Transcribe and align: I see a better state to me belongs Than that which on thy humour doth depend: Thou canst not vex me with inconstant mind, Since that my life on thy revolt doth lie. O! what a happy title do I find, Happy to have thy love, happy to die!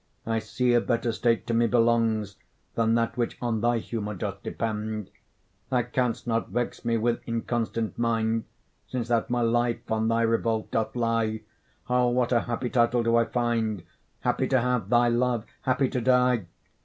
I 0.25 0.39
see 0.39 0.73
a 0.73 0.81
better 0.81 1.11
state 1.11 1.45
to 1.45 1.53
me 1.53 1.67
belongs 1.67 2.37
Than 2.73 2.95
that 2.95 3.17
which 3.17 3.37
on 3.39 3.61
thy 3.61 3.77
humour 3.77 4.15
doth 4.15 4.41
depend: 4.41 5.11
Thou 5.69 5.83
canst 5.83 6.25
not 6.25 6.49
vex 6.49 6.83
me 6.83 6.97
with 6.97 7.21
inconstant 7.27 7.99
mind, 7.99 8.45
Since 8.87 9.09
that 9.09 9.29
my 9.29 9.41
life 9.41 9.91
on 9.91 10.07
thy 10.07 10.23
revolt 10.23 10.71
doth 10.71 10.95
lie. 10.95 11.41
O! 11.87 12.07
what 12.07 12.31
a 12.31 12.39
happy 12.39 12.71
title 12.71 13.03
do 13.03 13.15
I 13.15 13.25
find, 13.25 13.83
Happy 14.21 14.47
to 14.47 14.59
have 14.61 14.89
thy 14.89 15.07
love, 15.07 15.45
happy 15.61 15.87
to 15.89 16.01
die! 16.01 16.47